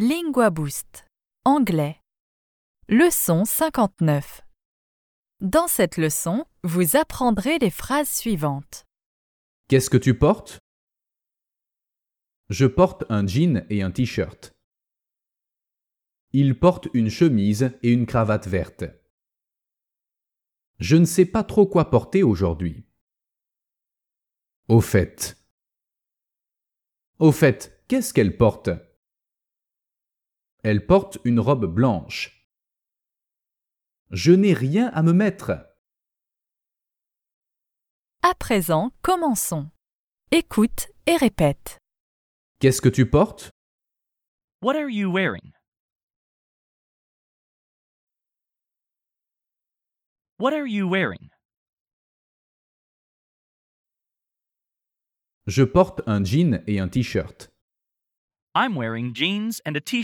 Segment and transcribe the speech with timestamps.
[0.00, 1.08] Lingua Boost.
[1.44, 2.00] Anglais.
[2.88, 4.42] Leçon 59.
[5.40, 8.84] Dans cette leçon, vous apprendrez les phrases suivantes.
[9.66, 10.60] Qu'est-ce que tu portes?
[12.48, 14.54] Je porte un jean et un t-shirt.
[16.30, 18.84] Il porte une chemise et une cravate verte.
[20.78, 22.86] Je ne sais pas trop quoi porter aujourd'hui.
[24.68, 25.36] Au fait.
[27.18, 28.70] Au fait, qu'est-ce qu'elle porte?
[30.70, 32.46] Elle porte une robe blanche.
[34.10, 35.52] Je n'ai rien à me mettre.
[38.22, 39.70] À présent, commençons.
[40.30, 41.78] Écoute et répète.
[42.60, 43.50] Qu'est-ce que tu portes?
[44.60, 45.54] What are you wearing?
[50.38, 51.30] What are you wearing?
[55.46, 57.48] Je porte un jean et un t-shirt.
[58.54, 60.02] I'm wearing jeans and a t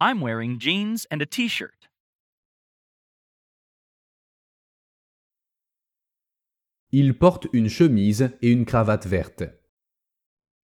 [0.00, 1.88] I'm wearing jeans and a t shirt.
[6.92, 9.42] Il porte une chemise et une cravate verte.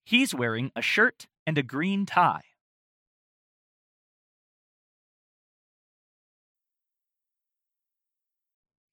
[0.05, 2.43] He's wearing a shirt and a green tie.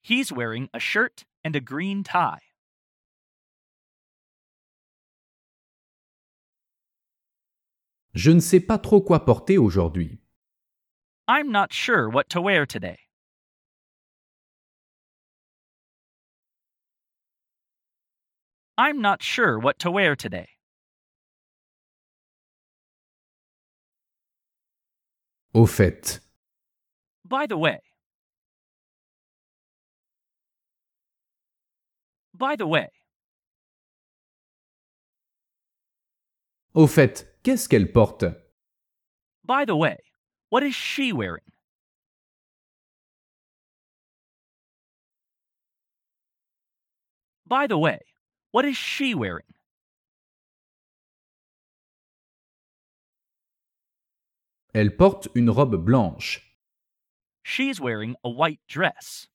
[0.01, 2.41] He's wearing a shirt and a green tie.
[8.13, 10.20] Je ne sais pas trop quoi porter aujourd'hui.
[11.33, 12.99] I'm not sure what to wear today.
[18.77, 20.49] I'm not sure what to wear today.
[25.53, 26.19] Au fait.
[27.23, 27.79] By the way.
[32.33, 32.89] By the way,
[36.73, 38.25] Au fait, qu'est-ce qu'elle porte
[39.45, 39.97] by the way,
[40.51, 41.49] what is she wearing?
[47.47, 47.99] By the way,
[48.51, 49.53] what is she wearing?
[54.73, 56.41] Elle porte une robe blanche.
[57.43, 59.27] She's wearing a white dress.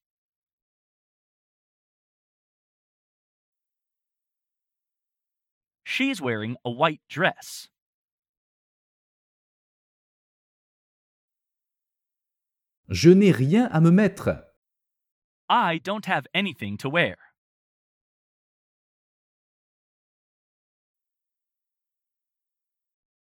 [5.85, 7.69] She's wearing a white dress.
[12.89, 14.31] Je n'ai rien à me mettre.
[15.49, 17.17] I don't have anything to wear.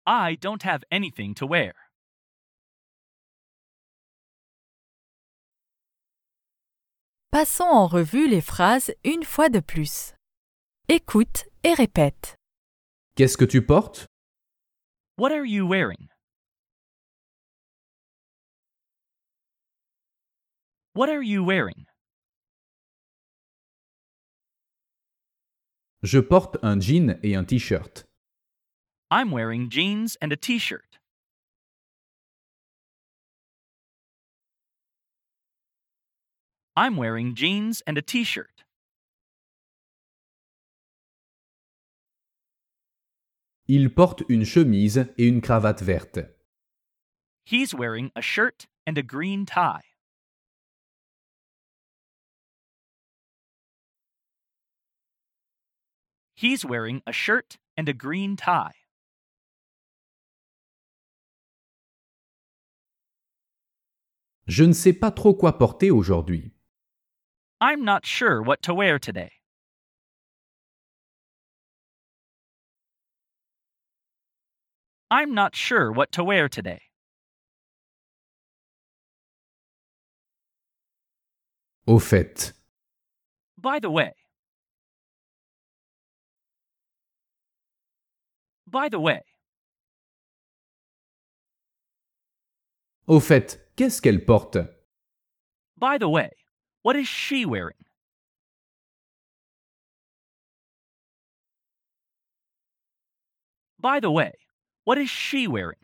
[0.06, 1.72] I don't have anything to wear.
[7.30, 10.14] Passons en revue les phrases une fois de plus.
[10.88, 12.36] Écoute et répète.
[13.16, 14.06] Qu'est-ce que tu portes?
[15.16, 16.08] What are you wearing?
[20.94, 21.86] What are you wearing?
[26.02, 28.04] Je porte un jean et un t-shirt.
[29.10, 30.98] I'm wearing jeans and a t shirt.
[36.76, 38.64] I'm wearing jeans and a t shirt.
[43.66, 46.18] Il porte une chemise et une cravate verte.
[47.46, 49.91] He's wearing a shirt and a green tie.
[56.42, 58.74] He's wearing a shirt and a green tie.
[64.48, 66.50] Je ne sais pas trop quoi porter aujourd'hui.
[67.60, 69.30] I'm not sure what to wear today.
[75.12, 76.80] I'm not sure what to wear today.
[81.86, 82.52] Au fait.
[83.56, 84.21] By the way.
[88.72, 89.20] By the way,
[93.06, 94.56] Au fait, qu'est-ce qu'elle porte
[95.76, 96.30] by the way,
[96.82, 97.84] what is she wearing?
[103.78, 104.32] By the way,
[104.84, 105.76] what is she wearing?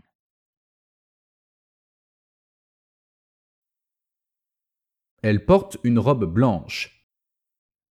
[5.23, 7.05] Elle porte une robe blanche.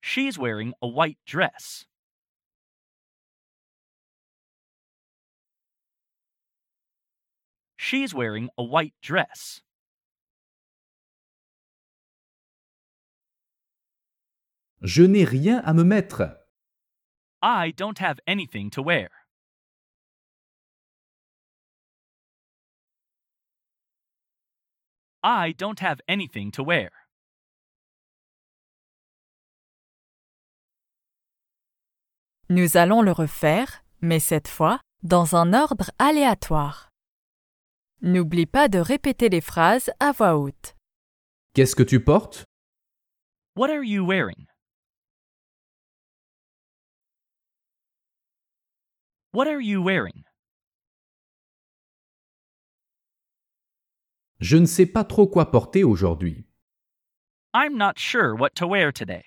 [0.02, 1.86] She's wearing a white dress.
[7.90, 9.62] She's wearing a white dress.
[14.82, 16.36] Je n'ai rien à me mettre.
[17.42, 19.08] I don't have anything to wear.
[25.24, 26.90] I don't have anything to wear.
[32.50, 36.87] Nous allons le refaire, mais cette fois dans un ordre aléatoire.
[38.02, 40.76] N'oublie pas de répéter les phrases à voix haute.
[41.56, 42.46] Qu'est-ce que tu portes?
[43.56, 44.46] What are you wearing?
[49.34, 50.24] What are you wearing?
[54.40, 56.46] Je ne sais pas trop quoi porter aujourd'hui.
[57.56, 59.24] I'm not sure what to wear today.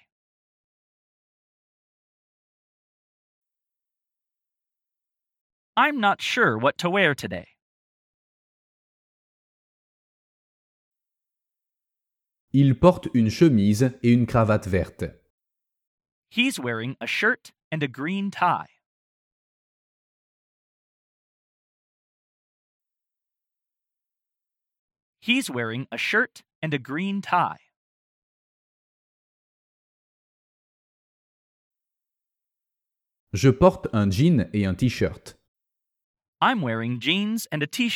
[5.76, 7.46] I'm not sure what to wear today.
[12.52, 15.04] Il porte une chemise et une cravate verte.
[16.30, 18.66] He's wearing a shirt and a green tie.
[25.20, 27.58] He's wearing a shirt and a green tie.
[33.32, 35.36] Je porte un jean et un t-shirt.
[36.40, 37.88] I'm wearing jeans and a t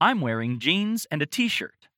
[0.00, 1.88] I'm wearing jeans and a t shirt.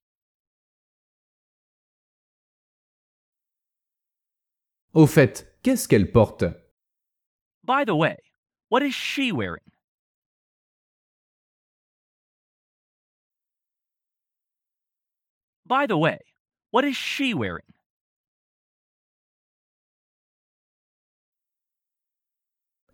[4.94, 6.44] Au fait, qu'est-ce qu'elle porte
[7.64, 8.16] By the way,
[8.68, 9.60] what is she wearing?
[15.66, 16.18] By the way,
[16.70, 17.64] what is she wearing?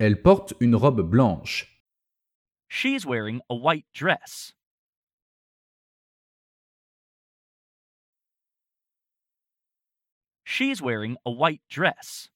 [0.00, 1.68] Elle porte une robe blanche.
[2.68, 4.52] She's wearing a white dress.
[10.54, 12.28] She's wearing a white dress.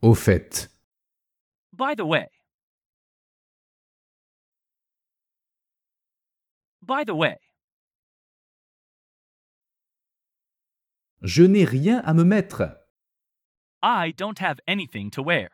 [0.00, 0.68] Au fait,
[1.70, 2.28] By the way.
[6.80, 7.36] By the way,
[11.22, 12.78] je n'ai rien à me mettre.
[13.82, 15.50] I don't have anything to wear.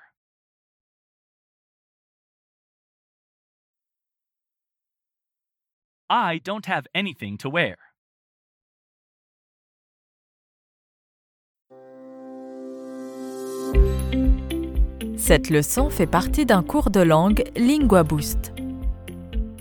[6.13, 7.77] I don't have anything to wear.
[15.17, 18.53] Cette leçon fait partie d'un cours de langue Lingua Boost.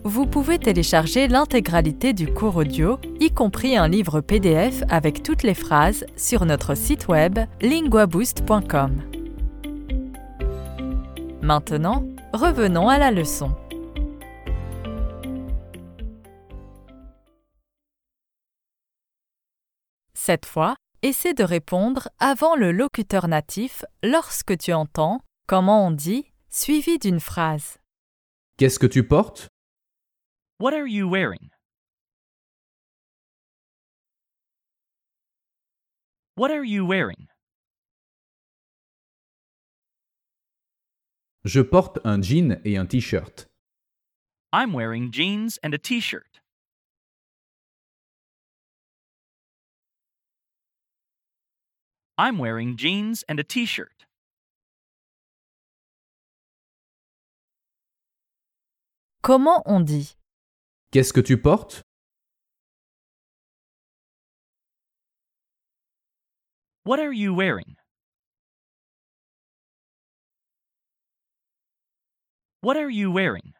[0.03, 5.53] Vous pouvez télécharger l'intégralité du cours audio, y compris un livre PDF avec toutes les
[5.53, 9.03] phrases, sur notre site web linguaboost.com.
[11.43, 13.51] Maintenant, revenons à la leçon.
[20.29, 26.31] Cette fois, essaie de répondre avant le locuteur natif lorsque tu entends comment on dit
[26.51, 27.79] suivi d'une phrase.
[28.57, 29.47] Qu'est-ce que tu portes?
[30.59, 31.49] What are you wearing?
[36.37, 37.25] What are you wearing?
[41.43, 43.47] Je porte un jean et un t-shirt.
[44.53, 45.99] I'm wearing jeans and a t
[52.19, 54.05] I'm wearing jeans and a t shirt.
[59.21, 60.17] Comment on dit
[60.91, 61.81] Qu'est-ce que tu portes
[66.83, 67.77] What are you wearing?
[72.59, 73.53] What are you wearing?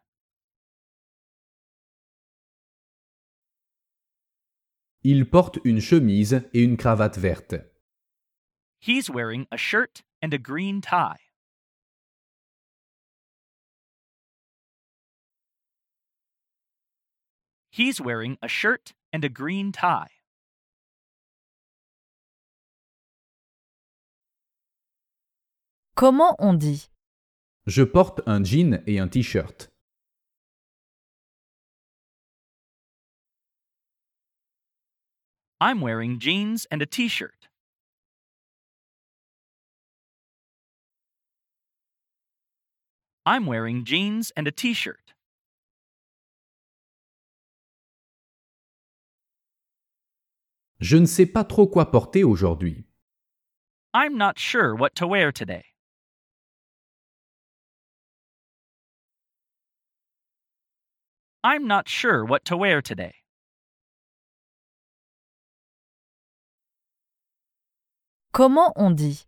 [5.04, 7.69] Il porte une chemise et une cravate verte.
[8.80, 11.18] He's wearing a shirt and a green tie.
[17.70, 20.08] He's wearing a shirt and a green tie.
[25.96, 26.88] Comment on dit
[27.68, 29.68] Je porte un jean et un t-shirt.
[35.60, 37.10] I'm wearing jeans and a t
[43.26, 45.14] I'm wearing jeans and a t shirt.
[50.80, 52.86] Je ne sais pas trop quoi porter aujourd'hui.
[53.94, 55.64] I'm not sure what to wear today.
[61.44, 63.14] I'm not sure what to wear today.
[68.32, 69.26] Comment on dit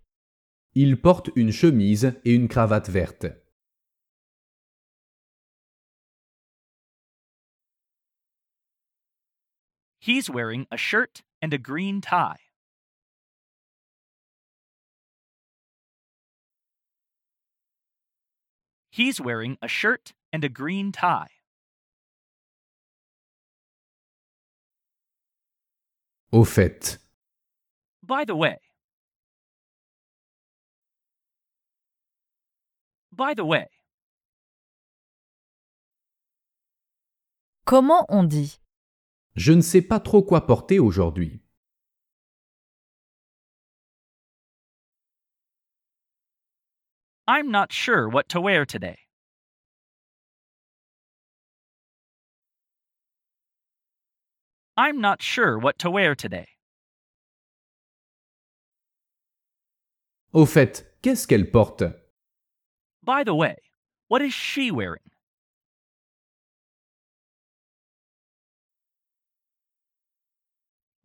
[0.75, 3.25] Il porte une chemise et une cravate verte.
[10.01, 12.39] He's wearing a shirt and a green tie.
[18.89, 21.27] He's wearing a shirt and a green tie.
[26.33, 26.97] Au fait,
[28.01, 28.57] By the way.
[33.11, 33.67] By the way,
[37.65, 38.60] Comment on dit
[39.35, 41.41] je ne sais pas trop quoi porter aujourd'hui.
[47.27, 48.97] I'm not sure what to wear today.
[54.75, 56.47] I'm not sure what to wear today.
[60.33, 61.83] Au fait, qu'est-ce qu'elle porte?
[63.03, 63.55] By the way,
[64.07, 65.10] what is she wearing?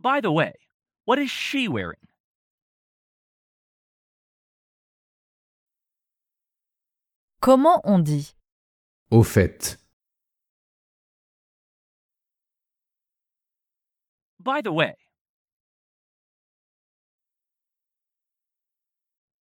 [0.06, 0.52] By the way,
[1.04, 2.06] what is she wearing?
[7.40, 8.32] Comment on dit
[9.10, 9.76] Au fait,
[14.38, 14.94] By the way.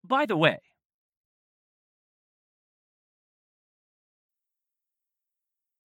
[0.03, 0.59] By the way,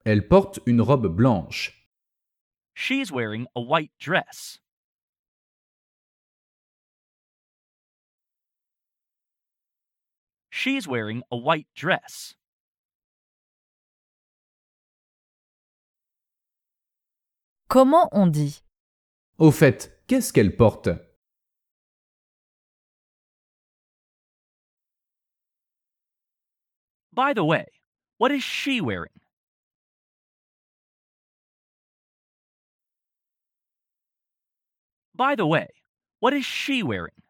[0.05, 1.73] elle porte une robe blanche.
[2.75, 4.59] she's wearing a white dress.
[10.59, 12.35] She's wearing a white dress.
[17.69, 18.63] Comment on dit
[19.39, 20.89] Au fait, qu'est-ce qu'elle porte
[27.13, 27.67] By the way,
[28.17, 29.21] what is she wearing?
[35.15, 35.69] By the way,
[36.21, 37.26] what is she wearing?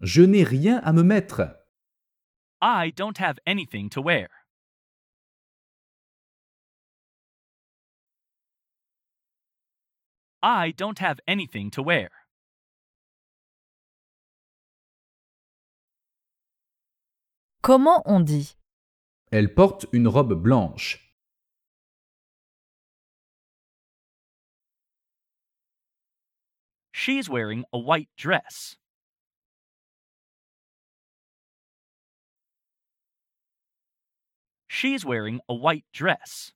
[0.00, 1.42] Je n'ai rien à me mettre.
[2.60, 4.28] I don't have anything to wear.
[10.42, 12.10] I don't have anything to wear.
[17.62, 18.56] Comment on dit?
[19.32, 21.14] Elle porte une robe blanche.
[26.92, 28.76] She's wearing a white dress.
[34.80, 36.52] She's wearing a white dress.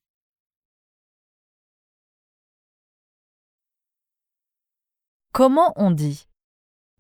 [5.33, 6.25] Comment on dit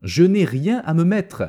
[0.02, 1.44] Je n'ai rien à me mettre.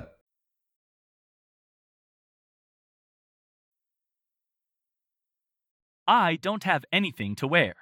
[6.07, 7.73] I don't have anything to wear.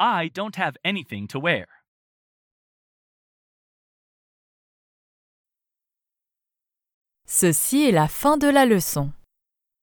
[0.00, 1.66] I don't have anything to wear.
[7.36, 9.10] Ceci est la fin de la leçon.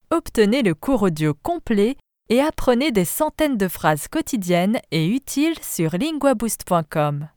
[0.09, 1.97] Obtenez le cours audio complet
[2.29, 7.27] et apprenez des centaines de phrases quotidiennes et utiles sur linguaboost.com.